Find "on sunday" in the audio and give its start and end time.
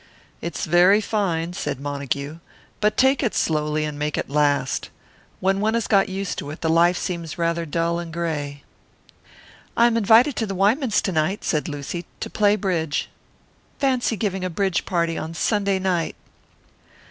15.19-15.77